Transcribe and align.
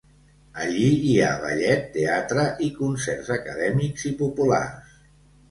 Allí 0.61 0.85
hi 1.09 1.11
ha 1.25 1.27
ballet, 1.43 1.83
teatre 1.97 2.47
i 2.69 2.71
concerts 2.81 3.31
acadèmics 3.37 4.09
i 4.13 4.17
populars. 4.25 4.99